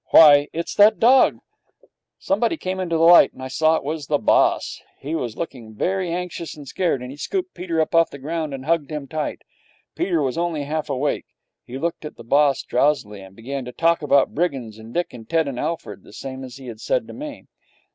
'Why, 0.09 0.47
it's 0.51 0.73
that 0.77 0.97
dog!' 0.97 1.41
Somebody 2.17 2.57
came 2.57 2.79
into 2.79 2.97
the 2.97 3.03
light, 3.03 3.33
and 3.33 3.43
I 3.43 3.49
saw 3.49 3.75
it 3.75 3.83
was 3.83 4.07
the 4.07 4.17
boss. 4.17 4.81
He 4.97 5.13
was 5.13 5.37
looking 5.37 5.75
very 5.75 6.09
anxious 6.11 6.57
and 6.57 6.67
scared, 6.67 7.03
and 7.03 7.11
he 7.11 7.17
scooped 7.17 7.53
Peter 7.53 7.79
up 7.79 7.93
off 7.93 8.09
the 8.09 8.17
ground 8.17 8.51
and 8.51 8.65
hugged 8.65 8.89
him 8.91 9.07
tight. 9.07 9.43
Peter 9.93 10.19
was 10.23 10.39
only 10.39 10.63
half 10.63 10.89
awake. 10.89 11.25
He 11.67 11.77
looked 11.77 12.03
up 12.03 12.13
at 12.13 12.17
the 12.17 12.23
boss 12.23 12.63
drowsily, 12.63 13.21
and 13.21 13.35
began 13.35 13.63
to 13.65 13.71
talk 13.71 14.01
about 14.01 14.33
brigands, 14.33 14.79
and 14.79 14.91
Dick 14.91 15.13
and 15.13 15.29
Ted 15.29 15.47
and 15.47 15.59
Alfred, 15.59 16.01
the 16.03 16.13
same 16.13 16.43
as 16.43 16.55
he 16.55 16.65
had 16.65 16.81
said 16.81 17.05
to 17.05 17.13
me. 17.13 17.45